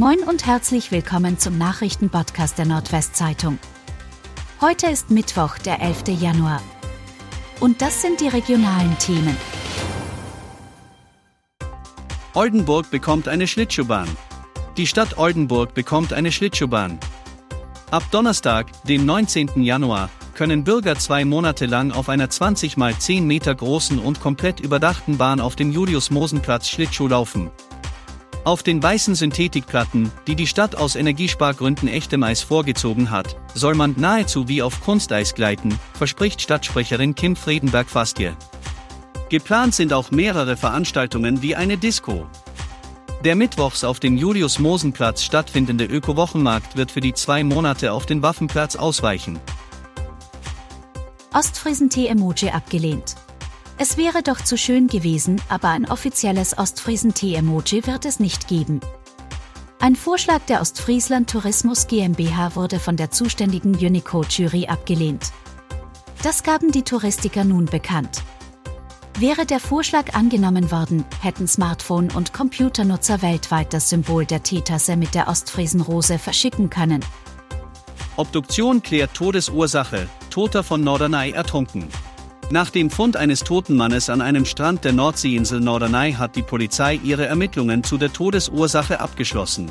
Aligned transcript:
Moin 0.00 0.20
und 0.20 0.46
herzlich 0.46 0.92
willkommen 0.92 1.38
zum 1.38 1.58
Nachrichtenpodcast 1.58 2.56
der 2.56 2.64
Nordwestzeitung. 2.64 3.58
Heute 4.62 4.86
ist 4.86 5.10
Mittwoch, 5.10 5.58
der 5.58 5.82
11. 5.82 6.18
Januar. 6.18 6.62
Und 7.60 7.82
das 7.82 8.00
sind 8.00 8.22
die 8.22 8.28
regionalen 8.28 8.96
Themen. 8.98 9.36
Oldenburg 12.32 12.90
bekommt 12.90 13.28
eine 13.28 13.46
Schlittschuhbahn. 13.46 14.08
Die 14.78 14.86
Stadt 14.86 15.18
Oldenburg 15.18 15.74
bekommt 15.74 16.14
eine 16.14 16.32
Schlittschuhbahn. 16.32 16.98
Ab 17.90 18.04
Donnerstag, 18.10 18.68
dem 18.84 19.04
19. 19.04 19.62
Januar, 19.62 20.08
können 20.34 20.64
Bürger 20.64 20.96
zwei 20.96 21.26
Monate 21.26 21.66
lang 21.66 21.92
auf 21.92 22.08
einer 22.08 22.30
20 22.30 22.78
x 22.78 22.98
10 23.00 23.26
Meter 23.26 23.54
großen 23.54 23.98
und 23.98 24.18
komplett 24.22 24.60
überdachten 24.60 25.18
Bahn 25.18 25.40
auf 25.40 25.56
dem 25.56 25.70
Julius-Mosen-Platz 25.70 26.70
Schlittschuh 26.70 27.08
laufen. 27.08 27.50
Auf 28.42 28.62
den 28.62 28.82
weißen 28.82 29.14
Synthetikplatten, 29.14 30.10
die 30.26 30.34
die 30.34 30.46
Stadt 30.46 30.74
aus 30.74 30.96
Energiespargründen 30.96 31.88
echtem 31.88 32.22
Eis 32.22 32.42
vorgezogen 32.42 33.10
hat, 33.10 33.36
soll 33.54 33.74
man 33.74 33.94
nahezu 33.98 34.48
wie 34.48 34.62
auf 34.62 34.80
Kunsteis 34.80 35.34
gleiten, 35.34 35.78
verspricht 35.92 36.40
Stadtsprecherin 36.40 37.14
Kim 37.14 37.36
Friedenberg-Fastje. 37.36 38.34
Geplant 39.28 39.74
sind 39.74 39.92
auch 39.92 40.10
mehrere 40.10 40.56
Veranstaltungen 40.56 41.42
wie 41.42 41.54
eine 41.54 41.76
Disco. 41.76 42.26
Der 43.24 43.36
mittwochs 43.36 43.84
auf 43.84 44.00
dem 44.00 44.16
Julius-Mosen-Platz 44.16 45.22
stattfindende 45.22 45.84
Öko-Wochenmarkt 45.84 46.76
wird 46.76 46.90
für 46.90 47.02
die 47.02 47.12
zwei 47.12 47.44
Monate 47.44 47.92
auf 47.92 48.06
den 48.06 48.22
Waffenplatz 48.22 48.74
ausweichen. 48.74 49.38
Ostfriesen-Tee-Emoji 51.34 52.50
abgelehnt. 52.50 53.16
Es 53.82 53.96
wäre 53.96 54.22
doch 54.22 54.42
zu 54.42 54.58
schön 54.58 54.88
gewesen, 54.88 55.40
aber 55.48 55.68
ein 55.70 55.90
offizielles 55.90 56.58
Ostfriesen-Tee-Emoji 56.58 57.86
wird 57.86 58.04
es 58.04 58.20
nicht 58.20 58.46
geben. 58.46 58.80
Ein 59.78 59.96
Vorschlag 59.96 60.40
der 60.50 60.60
Ostfriesland 60.60 61.30
Tourismus 61.30 61.86
GmbH 61.86 62.56
wurde 62.56 62.78
von 62.78 62.98
der 62.98 63.10
zuständigen 63.10 63.74
Unicode-Jury 63.74 64.66
abgelehnt. 64.66 65.32
Das 66.22 66.42
gaben 66.42 66.72
die 66.72 66.82
Touristiker 66.82 67.44
nun 67.44 67.64
bekannt. 67.64 68.22
Wäre 69.18 69.46
der 69.46 69.60
Vorschlag 69.60 70.12
angenommen 70.12 70.70
worden, 70.70 71.06
hätten 71.22 71.48
Smartphone- 71.48 72.12
und 72.14 72.34
Computernutzer 72.34 73.22
weltweit 73.22 73.72
das 73.72 73.88
Symbol 73.88 74.26
der 74.26 74.42
Teetasse 74.42 74.98
mit 74.98 75.14
der 75.14 75.26
Ostfriesenrose 75.26 76.18
verschicken 76.18 76.68
können. 76.68 77.02
Obduktion 78.16 78.82
klärt 78.82 79.14
Todesursache, 79.14 80.06
Toter 80.28 80.62
von 80.62 80.84
Norderney 80.84 81.30
ertrunken. 81.30 81.88
Nach 82.52 82.68
dem 82.68 82.90
Fund 82.90 83.16
eines 83.16 83.44
toten 83.44 83.76
Mannes 83.76 84.10
an 84.10 84.20
einem 84.20 84.44
Strand 84.44 84.84
der 84.84 84.92
Nordseeinsel 84.92 85.60
Norderney 85.60 86.14
hat 86.14 86.34
die 86.34 86.42
Polizei 86.42 86.98
ihre 87.00 87.26
Ermittlungen 87.26 87.84
zu 87.84 87.96
der 87.96 88.12
Todesursache 88.12 88.98
abgeschlossen. 88.98 89.70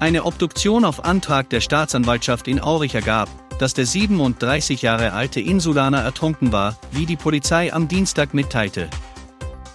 Eine 0.00 0.24
Obduktion 0.24 0.84
auf 0.84 1.04
Antrag 1.04 1.48
der 1.50 1.60
Staatsanwaltschaft 1.60 2.48
in 2.48 2.60
Aurich 2.60 2.96
ergab, 2.96 3.28
dass 3.60 3.74
der 3.74 3.86
37 3.86 4.82
Jahre 4.82 5.12
alte 5.12 5.40
Insulaner 5.40 6.00
ertrunken 6.00 6.50
war, 6.50 6.76
wie 6.90 7.06
die 7.06 7.16
Polizei 7.16 7.72
am 7.72 7.86
Dienstag 7.86 8.34
mitteilte. 8.34 8.88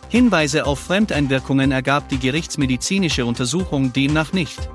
Hinweise 0.10 0.66
auf 0.66 0.80
Fremdeinwirkungen 0.80 1.72
ergab 1.72 2.10
die 2.10 2.20
gerichtsmedizinische 2.20 3.26
Untersuchung 3.26 3.94
demnach 3.94 4.34
nicht. 4.34 4.70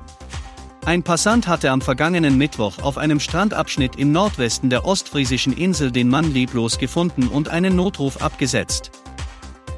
Ein 0.89 1.03
Passant 1.03 1.47
hatte 1.47 1.69
am 1.69 1.81
vergangenen 1.81 2.35
Mittwoch 2.35 2.81
auf 2.81 2.97
einem 2.97 3.19
Strandabschnitt 3.19 3.95
im 3.97 4.11
Nordwesten 4.11 4.71
der 4.71 4.85
ostfriesischen 4.85 5.53
Insel 5.53 5.91
den 5.91 6.09
Mann 6.09 6.33
leblos 6.33 6.79
gefunden 6.79 7.27
und 7.27 7.47
einen 7.47 7.75
Notruf 7.75 8.23
abgesetzt. 8.23 8.89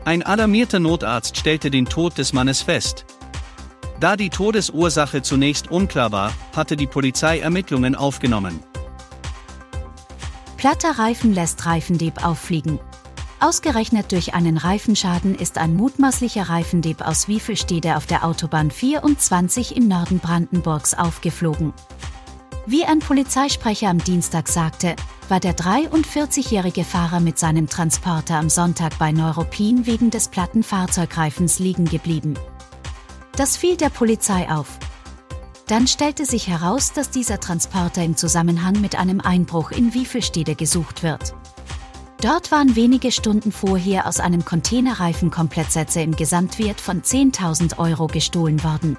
Ein 0.06 0.23
alarmierter 0.23 0.80
Notarzt 0.80 1.36
stellte 1.36 1.70
den 1.70 1.86
Tod 1.86 2.18
des 2.18 2.31
Mannes 2.31 2.62
fest. 2.62 3.03
Da 4.00 4.16
die 4.16 4.30
Todesursache 4.30 5.22
zunächst 5.22 5.70
unklar 5.70 6.14
war, 6.14 6.31
hatte 6.56 6.78
die 6.78 6.88
Polizei 6.88 7.40
Ermittlungen 7.40 7.94
aufgenommen. 7.94 8.62
Platter 10.56 10.92
Reifen 10.92 11.34
lässt 11.34 11.66
Reifendieb 11.66 12.25
auffliegen. 12.25 12.80
Ausgerechnet 13.41 14.12
durch 14.12 14.35
einen 14.35 14.56
Reifenschaden 14.56 15.34
ist 15.34 15.57
ein 15.57 15.75
mutmaßlicher 15.75 16.44
Reifendieb 16.44 17.02
aus 17.02 17.28
Wiefelstede 17.28 17.97
auf 17.97 18.06
der 18.06 18.24
Autobahn 18.24 18.69
24 18.69 19.75
im 19.75 19.88
Norden 19.88 20.19
Brandenburgs 20.19 20.94
aufgeflogen. 20.94 21.74
Wie 22.68 22.85
ein 22.85 23.00
Polizeisprecher 23.00 23.90
am 23.90 23.97
Dienstag 23.97 24.47
sagte, 24.47 24.96
war 25.28 25.40
der 25.40 25.57
43-jährige 25.57 26.84
Fahrer 26.84 27.19
mit 27.19 27.40
seinem 27.40 27.68
Transporter 27.68 28.35
am 28.35 28.47
Sonntag 28.47 29.00
bei 29.00 29.12
Neuruppin 29.12 29.88
wegen 29.88 30.12
des 30.12 30.28
platten 30.28 30.62
Fahrzeugreifens 30.62 31.57
liegen 31.57 31.85
geblieben. 31.85 32.35
Das 33.38 33.57
fiel 33.57 33.75
der 33.75 33.90
Polizei 33.90 34.51
auf. 34.51 34.78
Dann 35.66 35.88
stellte 35.88 36.28
sich 36.28 36.47
heraus, 36.47 36.94
dass 36.94 37.09
dieser 37.09 37.40
Transporter 37.40 38.03
im 38.03 38.16
Zusammenhang 38.16 38.80
mit 38.81 39.00
einem 39.00 39.19
Einbruch 39.19 39.72
in 39.72 39.96
Wiefelstede 39.96 40.53
gesucht 40.53 41.01
wird. 41.01 41.34
Dort 42.22 42.52
waren 42.52 42.76
wenige 42.76 43.12
Stunden 43.12 43.52
vorher 43.52 44.06
aus 44.06 44.20
einem 44.20 44.46
Containerreifen 44.46 45.32
Komplettsätze 45.32 46.02
im 46.02 46.16
Gesamtwert 46.16 46.80
von 46.80 47.02
10.000 47.02 47.80
Euro 47.80 48.06
gestohlen 48.06 48.64
worden. 48.64 48.96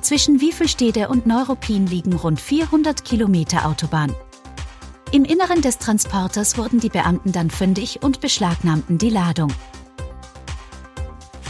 Zwischen 0.00 0.40
Wiefelstede 0.40 1.08
und 1.08 1.26
Neuruppin 1.26 1.88
liegen 1.88 2.12
rund 2.12 2.40
400 2.40 3.04
Kilometer 3.04 3.66
Autobahn. 3.66 4.14
Im 5.10 5.24
Inneren 5.24 5.60
des 5.60 5.78
Transporters 5.78 6.56
wurden 6.56 6.78
die 6.78 6.88
Beamten 6.88 7.32
dann 7.32 7.50
fündig 7.50 8.00
und 8.00 8.20
beschlagnahmten 8.20 8.96
die 8.96 9.10
Ladung. 9.10 9.52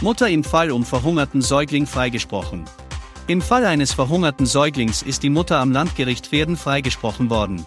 Mutter 0.01 0.31
im 0.31 0.45
Fall 0.45 0.71
um 0.71 0.87
verhungerten 0.87 1.43
Säugling 1.43 1.87
freigesprochen. 1.87 2.65
Im 3.27 3.43
Fall 3.43 3.67
eines 3.67 3.93
verhungerten 3.93 4.47
Säuglings 4.47 5.03
ist 5.03 5.23
die 5.25 5.31
Mutter 5.31 5.59
am 5.59 5.73
Landgericht 5.73 6.29
Pferden 6.29 6.57
freigesprochen 6.57 7.29
worden. 7.29 7.67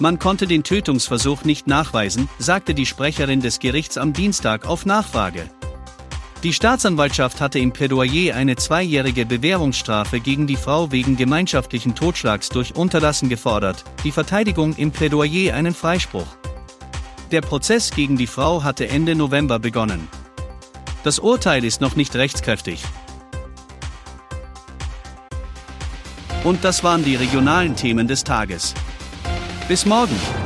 Man 0.00 0.18
konnte 0.18 0.46
den 0.46 0.64
Tötungsversuch 0.64 1.44
nicht 1.44 1.66
nachweisen, 1.66 2.30
sagte 2.38 2.72
die 2.72 2.86
Sprecherin 2.86 3.42
des 3.42 3.58
Gerichts 3.58 3.98
am 3.98 4.14
Dienstag 4.14 4.66
auf 4.66 4.86
Nachfrage. 4.86 5.50
Die 6.42 6.54
Staatsanwaltschaft 6.54 7.42
hatte 7.42 7.58
im 7.58 7.70
Plädoyer 7.70 8.34
eine 8.34 8.56
zweijährige 8.56 9.26
Bewährungsstrafe 9.26 10.20
gegen 10.20 10.46
die 10.46 10.56
Frau 10.56 10.90
wegen 10.90 11.18
gemeinschaftlichen 11.18 11.94
Totschlags 11.94 12.48
durch 12.48 12.76
Unterlassen 12.76 13.28
gefordert, 13.28 13.84
die 14.02 14.10
Verteidigung 14.10 14.74
im 14.76 14.90
Plädoyer 14.90 15.54
einen 15.54 15.74
Freispruch. 15.74 16.34
Der 17.30 17.42
Prozess 17.42 17.90
gegen 17.90 18.16
die 18.16 18.26
Frau 18.26 18.64
hatte 18.64 18.88
Ende 18.88 19.14
November 19.14 19.58
begonnen. 19.58 20.08
Das 21.04 21.18
Urteil 21.18 21.62
ist 21.62 21.82
noch 21.82 21.94
nicht 21.94 22.16
rechtskräftig. 22.16 22.82
Und 26.42 26.64
das 26.64 26.82
waren 26.82 27.04
die 27.04 27.16
regionalen 27.16 27.76
Themen 27.76 28.08
des 28.08 28.24
Tages. 28.24 28.74
Bis 29.70 29.86
morgen. 29.86 30.39